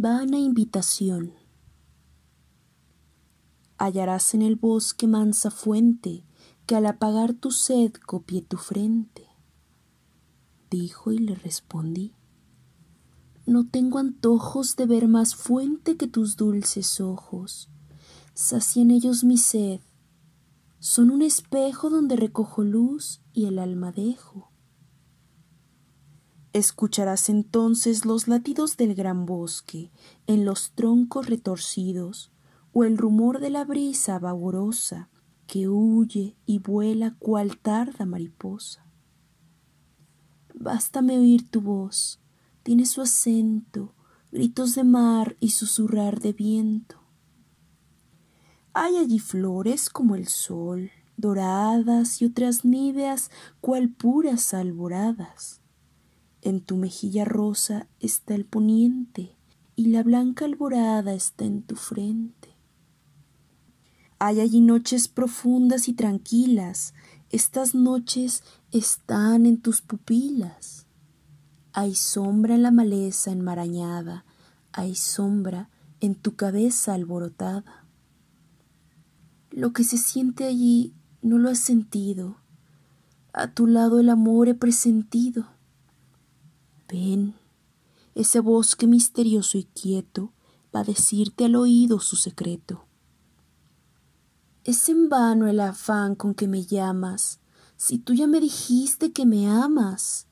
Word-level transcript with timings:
meditación. 0.00 1.34
Hallarás 3.76 4.34
en 4.34 4.42
el 4.42 4.56
bosque 4.56 5.06
mansa 5.06 5.50
fuente 5.50 6.24
que 6.66 6.74
al 6.76 6.86
apagar 6.86 7.34
tu 7.34 7.50
sed 7.50 7.92
copie 7.92 8.40
tu 8.42 8.56
frente. 8.56 9.26
Dijo 10.70 11.12
y 11.12 11.18
le 11.18 11.34
respondí. 11.34 12.14
No 13.46 13.66
tengo 13.66 13.98
antojos 13.98 14.76
de 14.76 14.86
ver 14.86 15.08
más 15.08 15.34
fuente 15.34 15.96
que 15.96 16.06
tus 16.06 16.36
dulces 16.36 17.00
ojos. 17.00 17.68
Sacien 18.34 18.90
ellos 18.90 19.24
mi 19.24 19.36
sed. 19.36 19.80
Son 20.78 21.10
un 21.10 21.20
espejo 21.20 21.90
donde 21.90 22.16
recojo 22.16 22.62
luz 22.62 23.20
y 23.32 23.46
el 23.46 23.58
alma 23.58 23.92
dejo. 23.92 24.49
Escucharás 26.52 27.28
entonces 27.28 28.04
los 28.04 28.26
latidos 28.26 28.76
del 28.76 28.96
gran 28.96 29.24
bosque 29.24 29.92
en 30.26 30.44
los 30.44 30.72
troncos 30.72 31.26
retorcidos 31.26 32.32
o 32.72 32.82
el 32.82 32.98
rumor 32.98 33.38
de 33.38 33.50
la 33.50 33.64
brisa 33.64 34.18
vagorosa 34.18 35.08
que 35.46 35.68
huye 35.68 36.36
y 36.46 36.58
vuela 36.58 37.14
cual 37.20 37.56
tarda 37.56 38.04
mariposa. 38.04 38.84
Bástame 40.52 41.18
oír 41.18 41.48
tu 41.48 41.60
voz, 41.60 42.20
tiene 42.64 42.84
su 42.84 43.00
acento, 43.00 43.94
gritos 44.32 44.74
de 44.74 44.82
mar 44.82 45.36
y 45.38 45.50
susurrar 45.50 46.18
de 46.18 46.32
viento. 46.32 47.00
Hay 48.72 48.96
allí 48.96 49.20
flores 49.20 49.88
como 49.88 50.16
el 50.16 50.26
sol, 50.26 50.90
doradas 51.16 52.20
y 52.20 52.24
otras 52.24 52.64
níveas 52.64 53.30
cual 53.60 53.88
puras 53.90 54.52
alboradas 54.52 55.59
en 56.42 56.60
tu 56.60 56.76
mejilla 56.76 57.24
rosa 57.24 57.86
está 58.00 58.34
el 58.34 58.44
poniente 58.44 59.36
y 59.76 59.86
la 59.86 60.02
blanca 60.02 60.44
alborada 60.44 61.14
está 61.14 61.44
en 61.44 61.62
tu 61.62 61.76
frente. 61.76 62.56
Hay 64.18 64.40
allí 64.40 64.60
noches 64.60 65.08
profundas 65.08 65.88
y 65.88 65.94
tranquilas, 65.94 66.94
estas 67.30 67.74
noches 67.74 68.42
están 68.70 69.46
en 69.46 69.58
tus 69.58 69.80
pupilas. 69.80 70.86
Hay 71.72 71.94
sombra 71.94 72.56
en 72.56 72.62
la 72.62 72.70
maleza 72.70 73.30
enmarañada, 73.30 74.24
hay 74.72 74.94
sombra 74.94 75.70
en 76.00 76.14
tu 76.14 76.34
cabeza 76.34 76.94
alborotada. 76.94 77.86
Lo 79.50 79.72
que 79.72 79.84
se 79.84 79.96
siente 79.96 80.44
allí 80.44 80.92
no 81.22 81.38
lo 81.38 81.48
has 81.48 81.60
sentido, 81.60 82.36
a 83.32 83.52
tu 83.52 83.66
lado 83.66 84.00
el 84.00 84.08
amor 84.08 84.48
he 84.48 84.54
presentido 84.54 85.46
Ven, 86.90 87.34
ese 88.14 88.40
bosque 88.40 88.86
misterioso 88.86 89.58
y 89.58 89.64
quieto 89.64 90.32
va 90.74 90.80
a 90.80 90.84
decirte 90.84 91.44
al 91.44 91.56
oído 91.56 92.00
su 92.00 92.16
secreto. 92.16 92.86
Es 94.64 94.88
en 94.88 95.08
vano 95.08 95.46
el 95.46 95.60
afán 95.60 96.14
con 96.14 96.34
que 96.34 96.48
me 96.48 96.64
llamas, 96.64 97.40
si 97.76 97.98
tú 97.98 98.12
ya 98.12 98.26
me 98.26 98.40
dijiste 98.40 99.12
que 99.12 99.24
me 99.24 99.48
amas. 99.48 100.26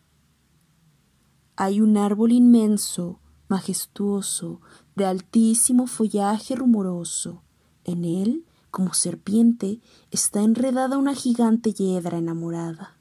Hay 1.57 1.81
un 1.81 1.97
árbol 1.97 2.33
inmenso, 2.33 3.21
majestuoso, 3.49 4.61
de 4.97 5.07
altísimo 5.07 5.87
follaje 5.87 6.57
rumoroso. 6.57 7.43
En 7.85 8.05
él, 8.05 8.45
como 8.71 8.95
serpiente, 8.95 9.81
está 10.11 10.43
enredada 10.43 10.99
una 10.99 11.15
gigante 11.15 11.73
hiedra 11.73 12.19
enamorada. 12.19 12.98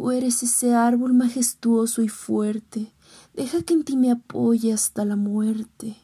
Tú 0.00 0.12
eres 0.12 0.42
ese 0.42 0.72
árbol 0.72 1.12
majestuoso 1.12 2.00
y 2.00 2.08
fuerte, 2.08 2.90
deja 3.34 3.60
que 3.60 3.74
en 3.74 3.84
ti 3.84 3.98
me 3.98 4.10
apoye 4.10 4.72
hasta 4.72 5.04
la 5.04 5.14
muerte. 5.14 5.94